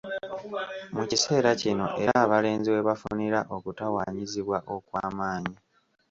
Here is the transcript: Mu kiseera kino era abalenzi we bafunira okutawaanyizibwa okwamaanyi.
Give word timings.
Mu 0.95 1.03
kiseera 1.09 1.49
kino 1.61 1.85
era 2.03 2.13
abalenzi 2.25 2.67
we 2.73 2.81
bafunira 2.87 3.39
okutawaanyizibwa 3.55 4.57
okwamaanyi. 4.75 5.55